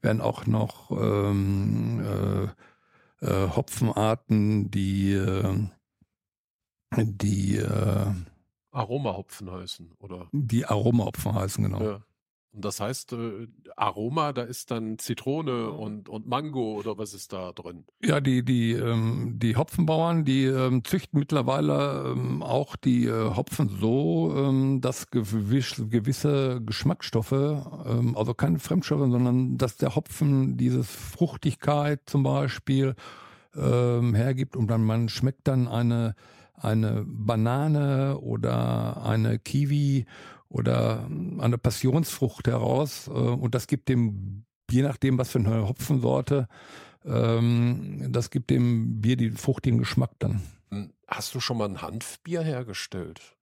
werden 0.01 0.21
auch 0.21 0.47
noch 0.47 0.91
ähm, 0.91 2.01
äh, 2.01 3.27
äh, 3.27 3.49
Hopfenarten, 3.49 4.71
die, 4.71 5.13
äh, 5.13 5.67
die, 6.97 7.57
äh, 7.59 8.07
Aromahopfen 8.71 9.51
heißen, 9.51 9.93
oder? 9.99 10.29
die 10.33 10.65
Aromahopfen 10.67 11.35
heißen, 11.35 11.65
genau. 11.65 11.83
Ja. 11.83 12.05
Und 12.53 12.65
das 12.65 12.81
heißt, 12.81 13.13
äh, 13.13 13.47
Aroma, 13.77 14.33
da 14.33 14.43
ist 14.43 14.73
dann 14.73 14.99
Zitrone 14.99 15.71
und, 15.71 16.09
und 16.09 16.27
Mango 16.27 16.75
oder 16.75 16.99
was 16.99 17.15
ist 17.15 17.33
da 17.33 17.53
drin? 17.53 17.85
Ja, 18.03 18.21
die, 18.21 18.45
die, 18.45 18.73
ähm, 18.73 19.37
die 19.39 19.55
Hopfenbauern, 19.55 20.25
die 20.25 20.47
ähm, 20.47 20.83
züchten 20.83 21.21
mittlerweile 21.21 22.11
ähm, 22.11 22.43
auch 22.43 22.75
die 22.75 23.07
äh, 23.07 23.37
Hopfen 23.37 23.69
so, 23.69 24.35
ähm, 24.37 24.81
dass 24.81 25.13
gewiss, 25.13 25.81
gewisse 25.91 26.61
Geschmacksstoffe, 26.61 27.31
ähm, 27.33 28.17
also 28.17 28.35
keine 28.35 28.59
Fremdstoffe, 28.59 29.09
sondern 29.09 29.57
dass 29.57 29.77
der 29.77 29.95
Hopfen 29.95 30.57
dieses 30.57 30.91
Fruchtigkeit 30.91 32.01
zum 32.07 32.25
Beispiel 32.25 32.97
ähm, 33.55 34.15
hergibt 34.17 34.57
und 34.57 34.69
dann 34.69 34.83
man 34.83 35.09
schmeckt 35.09 35.47
dann 35.47 35.69
eine, 35.69 36.17
eine 36.61 37.05
Banane 37.07 38.19
oder 38.19 39.05
eine 39.05 39.39
Kiwi 39.39 40.07
oder 40.49 41.09
eine 41.39 41.59
Passionsfrucht 41.59 42.47
heraus 42.49 43.09
äh, 43.09 43.11
und 43.11 43.55
das 43.55 43.67
gibt 43.67 43.89
dem, 43.89 44.45
je 44.71 44.83
nachdem 44.83 45.19
was 45.19 45.31
für 45.31 45.39
eine 45.39 45.69
Hopfensorte, 45.69 46.49
ähm, 47.05 48.09
das 48.11 48.31
gibt 48.31 48.51
dem 48.51 49.01
Bier 49.01 49.17
den 49.17 49.37
fruchtigen 49.37 49.79
Geschmack 49.79 50.13
dann. 50.19 50.43
Hm, 50.71 50.93
Hast 51.07 51.35
du 51.35 51.41
schon 51.41 51.59
mal 51.59 51.69
ein 51.69 51.83
Hanfbier 51.83 52.43
hergestellt? 52.43 53.37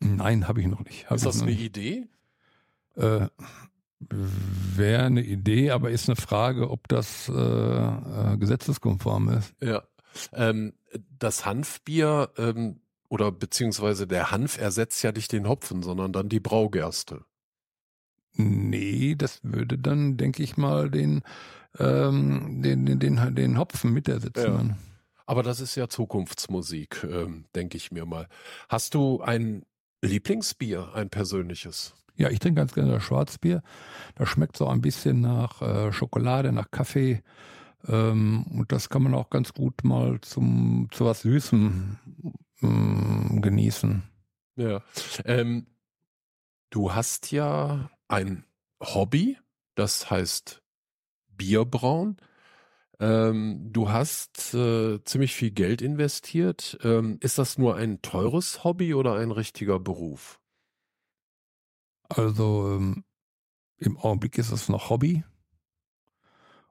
Nein, 0.00 0.48
habe 0.48 0.60
ich 0.60 0.66
noch 0.66 0.84
nicht. 0.84 1.08
Hab 1.08 1.16
ist 1.16 1.26
das 1.26 1.40
eine 1.40 1.50
nicht. 1.50 1.62
Idee? 1.62 2.08
Äh, 2.96 3.28
Wäre 4.00 5.04
eine 5.04 5.22
Idee, 5.22 5.70
aber 5.70 5.90
ist 5.90 6.08
eine 6.08 6.16
Frage, 6.16 6.70
ob 6.70 6.88
das 6.88 7.28
äh, 7.28 7.32
äh, 7.32 8.36
gesetzeskonform 8.36 9.30
ist. 9.30 9.54
Ja. 9.62 9.82
Ähm, 10.32 10.74
das 11.18 11.44
Hanfbier 11.44 12.30
ähm, 12.36 12.80
oder 13.08 13.32
beziehungsweise 13.32 14.06
der 14.06 14.30
Hanf 14.30 14.58
ersetzt 14.58 15.02
ja 15.02 15.12
nicht 15.12 15.32
den 15.32 15.48
Hopfen, 15.48 15.82
sondern 15.82 16.12
dann 16.12 16.28
die 16.28 16.40
Braugerste. 16.40 17.24
Nee, 18.36 19.14
das 19.16 19.40
würde 19.42 19.78
dann, 19.78 20.16
denke 20.16 20.42
ich 20.42 20.56
mal, 20.56 20.90
den, 20.90 21.22
ähm, 21.78 22.62
den, 22.62 22.86
den, 22.86 22.98
den, 22.98 23.34
den 23.34 23.58
Hopfen 23.58 23.92
mit 23.92 24.08
ersetzen. 24.08 24.40
Ja. 24.40 24.56
dann. 24.56 24.76
Aber 25.26 25.42
das 25.42 25.60
ist 25.60 25.74
ja 25.76 25.88
Zukunftsmusik, 25.88 27.04
ähm, 27.04 27.46
denke 27.54 27.76
ich 27.76 27.92
mir 27.92 28.04
mal. 28.04 28.28
Hast 28.68 28.94
du 28.94 29.22
ein 29.22 29.64
Lieblingsbier, 30.02 30.92
ein 30.94 31.08
persönliches? 31.08 31.94
Ja, 32.16 32.28
ich 32.28 32.38
trinke 32.38 32.60
ganz 32.60 32.74
gerne 32.74 32.92
das 32.92 33.02
Schwarzbier. 33.02 33.62
Das 34.16 34.28
schmeckt 34.28 34.56
so 34.56 34.68
ein 34.68 34.80
bisschen 34.80 35.20
nach 35.20 35.62
äh, 35.62 35.92
Schokolade, 35.92 36.52
nach 36.52 36.70
Kaffee. 36.70 37.22
Ähm, 37.86 38.44
und 38.50 38.72
das 38.72 38.88
kann 38.88 39.02
man 39.02 39.14
auch 39.14 39.30
ganz 39.30 39.52
gut 39.52 39.84
mal 39.84 40.20
zum, 40.20 40.88
zu 40.90 41.04
was 41.04 41.22
Süßem 41.22 41.98
ähm, 42.62 43.40
genießen. 43.42 44.02
Ja. 44.56 44.82
Ähm, 45.24 45.66
du 46.70 46.94
hast 46.94 47.32
ja 47.32 47.90
ein 48.08 48.44
Hobby, 48.80 49.38
das 49.74 50.10
heißt 50.10 50.62
Bierbrauen. 51.28 52.16
Ähm, 53.00 53.72
du 53.72 53.90
hast 53.90 54.54
äh, 54.54 55.02
ziemlich 55.04 55.34
viel 55.34 55.50
Geld 55.50 55.82
investiert. 55.82 56.78
Ähm, 56.84 57.18
ist 57.20 57.38
das 57.38 57.58
nur 57.58 57.76
ein 57.76 58.00
teures 58.02 58.62
Hobby 58.64 58.94
oder 58.94 59.16
ein 59.16 59.32
richtiger 59.32 59.80
Beruf? 59.80 60.40
Also 62.08 62.76
ähm, 62.76 63.04
im 63.78 63.98
Augenblick 63.98 64.38
ist 64.38 64.52
es 64.52 64.68
noch 64.68 64.90
Hobby. 64.90 65.24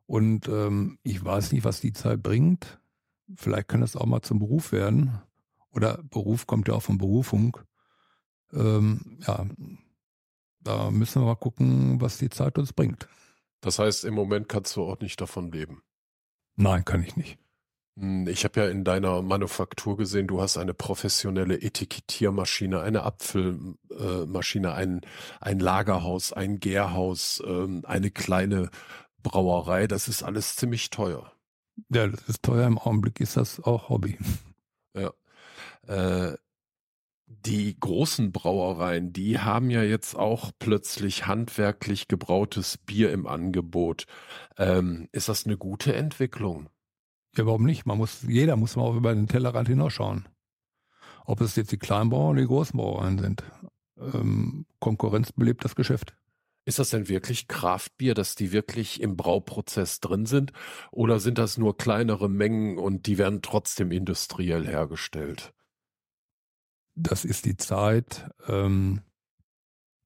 Und 0.06 0.48
ähm, 0.48 1.00
ich 1.04 1.24
weiß 1.24 1.52
nicht, 1.52 1.64
was 1.64 1.82
die 1.82 1.94
Zeit 1.94 2.22
bringt. 2.22 2.80
Vielleicht 3.36 3.68
kann 3.68 3.82
es 3.82 3.96
auch 3.96 4.06
mal 4.06 4.22
zum 4.22 4.40
Beruf 4.40 4.72
werden. 4.72 5.22
Oder 5.72 6.00
Beruf 6.04 6.46
kommt 6.46 6.68
ja 6.68 6.76
auch 6.76 6.84
von 6.84 6.98
Berufung. 6.98 7.58
Ähm, 8.52 9.20
ja, 9.26 9.46
da 10.60 10.92
müssen 10.92 11.22
wir 11.22 11.26
mal 11.26 11.36
gucken, 11.36 12.00
was 12.00 12.18
die 12.18 12.30
Zeit 12.30 12.58
uns 12.58 12.74
bringt. 12.74 13.08
Das 13.62 13.80
heißt, 13.80 14.04
im 14.04 14.14
Moment 14.14 14.50
kannst 14.50 14.76
du 14.76 14.84
auch 14.84 15.00
nicht 15.00 15.20
davon 15.20 15.52
leben. 15.52 15.82
Nein, 16.56 16.86
kann 16.86 17.02
ich 17.02 17.16
nicht. 17.16 17.40
Hm, 17.98 18.28
Ich 18.28 18.44
habe 18.44 18.62
ja 18.62 18.68
in 18.68 18.84
deiner 18.84 19.22
Manufaktur 19.22 19.98
gesehen, 19.98 20.28
du 20.28 20.42
hast 20.42 20.58
eine 20.58 20.74
professionelle 20.74 21.62
Etikettiermaschine, 21.62 22.82
eine 22.82 23.04
Apfelmaschine, 23.04 24.74
ein, 24.74 25.02
ein 25.40 25.60
Lagerhaus, 25.60 26.34
ein 26.34 26.60
Gärhaus, 26.60 27.42
ähm, 27.46 27.84
eine 27.86 28.12
kleine 28.12 28.70
Brauerei. 29.24 29.88
Das 29.88 30.08
ist 30.08 30.24
alles 30.24 30.56
ziemlich 30.56 30.90
teuer. 30.90 31.32
Ja, 31.90 32.08
das 32.08 32.28
ist 32.30 32.44
teuer. 32.44 32.68
Im 32.68 32.78
Augenblick 32.78 33.20
ist 33.20 33.38
das 33.38 33.60
auch 33.60 33.90
Hobby. 33.90 34.18
Ja. 34.96 35.12
Äh, 35.88 36.38
die 37.26 37.80
großen 37.80 38.32
Brauereien, 38.32 39.12
die 39.12 39.40
haben 39.40 39.70
ja 39.70 39.82
jetzt 39.82 40.16
auch 40.16 40.52
plötzlich 40.60 41.26
handwerklich 41.26 42.08
gebrautes 42.08 42.78
Bier 42.78 43.12
im 43.12 43.26
Angebot. 43.26 44.06
Ähm, 44.58 45.10
ist 45.12 45.30
das 45.30 45.46
eine 45.46 45.58
gute 45.58 45.96
Entwicklung? 45.96 46.70
Ja, 47.36 47.46
warum 47.46 47.64
nicht? 47.64 47.86
Man 47.86 47.98
muss, 47.98 48.22
jeder 48.28 48.56
muss 48.56 48.76
mal 48.76 48.84
auch 48.84 48.96
über 48.96 49.14
den 49.14 49.28
Tellerrand 49.28 49.68
hinausschauen. 49.68 50.28
Ob 51.26 51.42
es 51.42 51.56
jetzt 51.56 51.72
die 51.72 51.78
Kleinbauern 51.78 52.32
oder 52.32 52.42
die 52.42 52.48
großen 52.48 52.78
Brauereien 52.78 53.18
sind. 53.18 53.44
Ähm, 53.98 54.66
Konkurrenz 54.80 55.32
belebt 55.32 55.66
das 55.66 55.76
Geschäft. 55.76 56.16
Ist 56.66 56.80
das 56.80 56.92
denn 56.92 57.10
wirklich 57.10 57.48
Kraftbier, 57.48 58.14
dass 58.14 58.36
die 58.36 58.52
wirklich 58.52 59.02
im 59.02 59.18
Brauprozess 59.18 60.00
drin 60.00 60.26
sind? 60.26 60.54
Oder 60.92 61.20
sind 61.20 61.38
das 61.38 61.58
nur 61.58 61.78
kleinere 61.78 62.30
Mengen 62.30 62.78
und 62.78 63.06
die 63.06 63.18
werden 63.18 63.42
trotzdem 63.42 63.92
industriell 63.92 64.66
hergestellt? 64.66 65.54
Das 66.96 67.26
ist 67.26 67.46
die 67.46 67.58
Zeit, 67.58 68.30
ähm, 68.48 69.02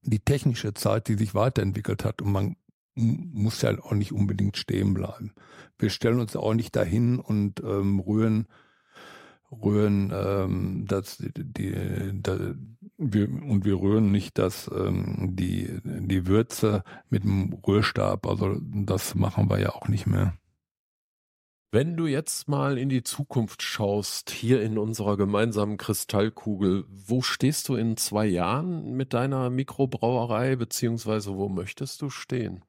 die 0.02 0.20
technische 0.20 0.74
Zeit, 0.74 1.08
die 1.08 1.14
sich 1.14 1.34
weiterentwickelt 1.34 2.04
hat 2.04 2.22
und 2.22 2.32
man 2.32 2.56
muss 2.94 3.62
ja 3.62 3.78
auch 3.78 3.92
nicht 3.92 4.12
unbedingt 4.12 4.56
stehen 4.56 4.94
bleiben. 4.94 5.32
Wir 5.78 5.90
stellen 5.90 6.18
uns 6.18 6.34
auch 6.34 6.54
nicht 6.54 6.74
dahin 6.74 7.20
und 7.20 7.60
ähm, 7.60 8.00
rühren 8.00 8.48
rühren 9.50 10.12
ähm, 10.14 10.84
das 10.86 11.18
die, 11.18 11.32
die, 11.34 11.72
wir, 12.98 13.28
und 13.28 13.64
wir 13.64 13.80
rühren 13.80 14.10
nicht 14.10 14.38
das 14.38 14.70
ähm, 14.74 15.36
die 15.36 15.80
die 15.84 16.26
Würze 16.26 16.82
mit 17.08 17.24
dem 17.24 17.52
Rührstab 17.66 18.26
also 18.26 18.58
das 18.60 19.14
machen 19.14 19.48
wir 19.48 19.60
ja 19.60 19.70
auch 19.70 19.88
nicht 19.88 20.06
mehr 20.06 20.34
wenn 21.70 21.98
du 21.98 22.06
jetzt 22.06 22.48
mal 22.48 22.78
in 22.78 22.88
die 22.88 23.02
Zukunft 23.02 23.62
schaust, 23.62 24.30
hier 24.30 24.62
in 24.62 24.78
unserer 24.78 25.18
gemeinsamen 25.18 25.76
Kristallkugel, 25.76 26.86
wo 26.88 27.20
stehst 27.20 27.68
du 27.68 27.74
in 27.74 27.98
zwei 27.98 28.24
Jahren 28.24 28.96
mit 28.96 29.12
deiner 29.12 29.50
Mikrobrauerei, 29.50 30.56
beziehungsweise 30.56 31.36
wo 31.36 31.50
möchtest 31.50 32.00
du 32.00 32.08
stehen? 32.08 32.64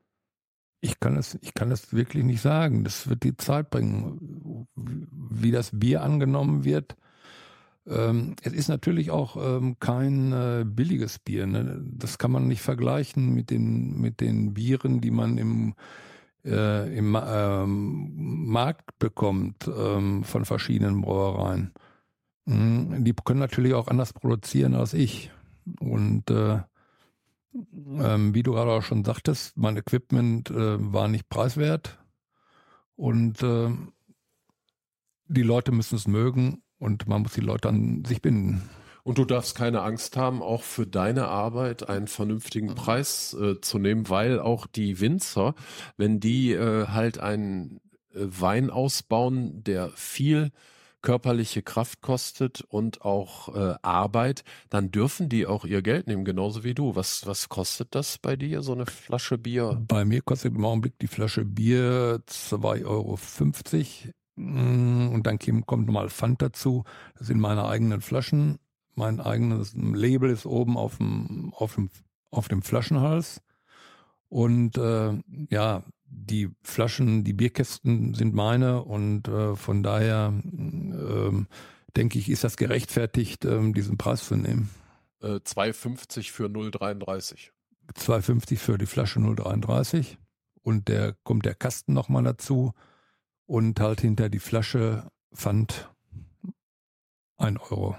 Ich 0.82 1.00
kann 1.00 1.16
es, 1.16 1.38
ich 1.42 1.54
kann 1.54 1.72
es 1.72 1.94
wirklich 1.94 2.26
nicht 2.26 2.42
sagen. 2.42 2.84
Das 2.84 3.08
wird 3.08 3.24
die 3.24 3.38
Zeit 3.38 3.70
bringen, 3.70 4.68
wie 4.76 5.52
das 5.52 5.72
Bier 5.74 6.04
angenommen 6.04 6.66
wird. 6.66 6.98
Ähm, 7.90 8.36
es 8.44 8.54
ist 8.54 8.68
natürlich 8.68 9.10
auch 9.10 9.36
ähm, 9.36 9.78
kein 9.80 10.32
äh, 10.32 10.64
billiges 10.66 11.18
Bier. 11.18 11.48
Ne? 11.48 11.82
Das 11.84 12.18
kann 12.18 12.32
man 12.32 12.48
nicht 12.48 12.62
vergleichen 12.62 13.34
mit 13.34 13.50
den, 13.50 14.00
mit 14.00 14.22
den 14.22 14.54
Bieren, 14.54 15.02
die 15.02 15.12
man 15.12 15.38
im, 15.38 15.74
äh, 16.46 16.96
im 16.96 17.18
ähm, 17.20 18.46
Markt 18.48 19.00
bekommt 19.00 19.70
ähm, 19.76 20.24
von 20.24 20.46
verschiedenen 20.46 21.02
Brauereien. 21.02 21.74
Mhm. 22.46 23.04
Die 23.04 23.14
können 23.14 23.40
natürlich 23.40 23.74
auch 23.74 23.88
anders 23.88 24.14
produzieren 24.14 24.76
als 24.76 24.94
ich. 24.94 25.32
Und 25.80 26.30
äh, 26.30 26.60
ähm, 27.54 28.36
wie 28.36 28.44
du 28.44 28.54
gerade 28.54 28.72
auch 28.72 28.84
schon 28.84 29.04
sagtest, 29.04 29.58
mein 29.58 29.78
Equipment 29.78 30.52
äh, 30.52 30.78
war 30.94 31.08
nicht 31.08 31.28
preiswert 31.30 31.98
und 32.96 33.42
äh, 33.42 33.70
die 35.28 35.44
Leute 35.44 35.72
müssen 35.72 35.96
es 35.96 36.08
mögen 36.08 36.62
und 36.80 37.08
man 37.08 37.22
muss 37.22 37.34
die 37.34 37.42
Leute 37.42 37.70
an 37.70 38.04
sich 38.06 38.22
binden. 38.22 38.70
Und 39.04 39.18
du 39.18 39.26
darfst 39.26 39.56
keine 39.56 39.82
Angst 39.82 40.18
haben, 40.18 40.42
auch 40.42 40.64
für 40.64 40.86
deine 40.86 41.28
Arbeit 41.28 41.88
einen 41.90 42.08
vernünftigen 42.08 42.76
Preis 42.76 43.34
äh, 43.34 43.60
zu 43.62 43.80
nehmen, 43.80 44.10
weil 44.10 44.40
auch 44.40 44.68
die 44.68 45.00
Winzer, 45.00 45.56
wenn 45.98 46.20
die 46.20 46.52
äh, 46.52 46.88
halt 46.88 47.20
einen 47.20 47.80
äh, 48.14 48.20
Wein 48.20 48.70
ausbauen, 48.70 49.64
der 49.64 49.90
viel 49.96 50.52
körperliche 51.02 51.62
Kraft 51.62 52.02
kostet 52.02 52.62
und 52.62 53.02
auch 53.02 53.56
äh, 53.56 53.76
Arbeit, 53.82 54.44
dann 54.70 54.92
dürfen 54.92 55.30
die 55.30 55.48
auch 55.48 55.64
ihr 55.66 55.82
Geld 55.82 56.08
nehmen, 56.08 56.26
genauso 56.26 56.64
wie 56.64 56.74
du. 56.74 56.96
Was, 56.96 57.26
was 57.26 57.50
kostet 57.50 57.96
das 57.96 58.18
bei 58.18 58.36
dir, 58.36 58.62
so 58.62 58.74
eine 58.74 58.86
Flasche 58.86 59.38
Bier? 59.38 59.82
Bei 59.88 60.04
mir 60.04 60.22
kostet 60.22 60.54
im 60.54 60.66
Augenblick 60.66 61.00
die 61.00 61.08
Flasche 61.08 61.46
Bier 61.46 62.22
2,50 62.28 62.86
Euro. 62.86 63.18
Mm, 64.40 65.10
und 65.10 65.28
dann 65.28 65.38
kommt 65.66 65.88
nochmal 65.88 66.10
Pfand 66.10 66.42
dazu. 66.42 66.86
Das 67.18 67.28
sind 67.28 67.40
meine 67.40 67.66
eigenen 67.66 68.02
Flaschen. 68.02 68.58
Mein 68.96 69.20
eigenes 69.20 69.74
Label 69.76 70.30
ist 70.30 70.46
oben 70.46 70.78
auf 70.78 70.98
dem, 70.98 71.54
auf 71.54 71.76
dem, 71.76 71.90
auf 72.32 72.48
dem 72.48 72.62
Flaschenhals. 72.62 73.42
Und 74.30 74.78
äh, 74.78 75.14
ja, 75.50 75.84
die 76.06 76.50
Flaschen, 76.64 77.24
die 77.24 77.34
Bierkästen 77.34 78.14
sind 78.14 78.34
meine 78.34 78.84
und 78.84 79.28
äh, 79.28 79.56
von 79.56 79.84
daher 79.84 80.34
ähm, 80.44 81.48
denke 81.96 82.20
ich, 82.20 82.30
ist 82.30 82.44
das 82.44 82.58
gerechtfertigt, 82.58 83.46
ähm, 83.46 83.74
diesen 83.74 83.98
Preis 83.98 84.26
zu 84.26 84.36
nehmen. 84.36 84.70
Äh, 85.22 85.38
2,50 85.38 86.32
für 86.32 86.46
0,33. 86.46 87.50
2,50 87.94 88.58
für 88.58 88.78
die 88.78 88.86
Flasche 88.86 89.20
0,33 89.20 90.18
und 90.62 90.88
der 90.88 91.16
kommt 91.24 91.46
der 91.46 91.56
Kasten 91.56 91.94
nochmal 91.94 92.24
dazu 92.24 92.74
und 93.50 93.80
halt 93.80 94.02
hinter 94.02 94.30
die 94.30 94.40
Flasche 94.40 95.10
Pfand 95.34 95.90
1 97.38 97.60
Euro. 97.72 97.98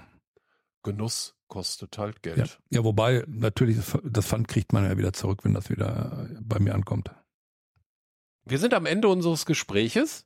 Genuss 0.81 1.35
kostet 1.49 1.97
halt 1.97 2.23
Geld. 2.23 2.37
Ja, 2.69 2.77
ja 2.77 2.83
wobei 2.85 3.25
natürlich 3.27 3.77
das 4.03 4.27
Pfand 4.27 4.47
kriegt 4.47 4.71
man 4.71 4.85
ja 4.85 4.97
wieder 4.97 5.11
zurück, 5.11 5.43
wenn 5.43 5.53
das 5.53 5.69
wieder 5.69 6.29
bei 6.41 6.59
mir 6.59 6.73
ankommt. 6.73 7.11
Wir 8.45 8.59
sind 8.59 8.73
am 8.73 8.85
Ende 8.85 9.09
unseres 9.09 9.45
Gespräches. 9.45 10.25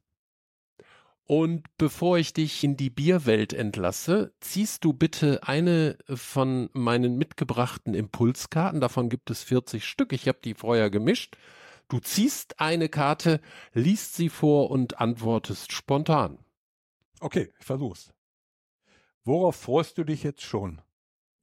Und 1.27 1.65
bevor 1.79 2.19
ich 2.19 2.33
dich 2.33 2.63
in 2.63 2.77
die 2.77 2.91
Bierwelt 2.91 3.51
entlasse, 3.51 4.31
ziehst 4.41 4.85
du 4.85 4.93
bitte 4.93 5.41
eine 5.41 5.97
von 6.07 6.69
meinen 6.73 7.17
mitgebrachten 7.17 7.95
Impulskarten. 7.95 8.79
Davon 8.79 9.09
gibt 9.09 9.31
es 9.31 9.41
40 9.41 9.85
Stück. 9.85 10.13
Ich 10.13 10.27
habe 10.27 10.37
die 10.43 10.53
vorher 10.53 10.91
gemischt. 10.91 11.35
Du 11.87 11.99
ziehst 11.99 12.59
eine 12.59 12.89
Karte, 12.89 13.41
liest 13.73 14.15
sie 14.15 14.29
vor 14.29 14.71
und 14.71 14.99
antwortest 14.99 15.71
spontan. 15.71 16.39
Okay, 17.19 17.53
ich 17.59 17.65
versuch's. 17.65 18.11
Worauf 19.23 19.55
freust 19.55 19.97
du 19.97 20.03
dich 20.03 20.23
jetzt 20.23 20.41
schon? 20.41 20.81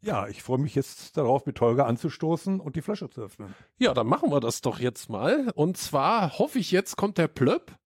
Ja, 0.01 0.27
ich 0.27 0.43
freue 0.43 0.59
mich 0.59 0.75
jetzt 0.75 1.17
darauf, 1.17 1.47
mit 1.47 1.61
Holger 1.61 1.87
anzustoßen 1.87 2.59
und 2.59 2.75
die 2.75 2.83
Flasche 2.83 3.09
zu 3.09 3.23
öffnen. 3.23 3.55
Ja, 3.79 3.95
dann 3.95 4.09
machen 4.09 4.31
wir 4.31 4.41
das 4.41 4.61
doch 4.61 4.81
jetzt 4.81 5.09
mal. 5.09 5.51
Und 5.55 5.77
zwar 5.77 6.39
hoffe 6.39 6.59
ich, 6.59 6.73
jetzt 6.73 6.97
kommt 6.97 7.19
der 7.19 7.29
Plöpp. 7.29 7.77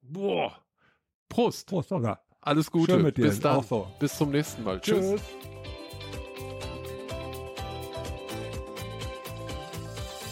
Boah. 0.00 0.56
Prost. 1.28 1.66
Prost, 1.66 1.90
Holger. 1.90 2.22
Alles 2.40 2.70
Gute. 2.70 2.92
Schön 2.92 3.02
mit 3.02 3.16
dir. 3.16 3.24
Bis 3.24 3.40
dann. 3.40 3.62
So. 3.62 3.88
Bis 3.98 4.16
zum 4.16 4.30
nächsten 4.30 4.62
Mal. 4.62 4.80
Tschüss. 4.80 5.20
Tschüss. 5.20 5.22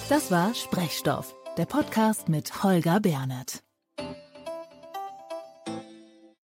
Das 0.08 0.30
war 0.32 0.54
Sprechstoff, 0.54 1.36
der 1.60 1.66
Podcast 1.66 2.30
mit 2.30 2.62
Holger 2.62 3.00
Bernert. 3.00 3.62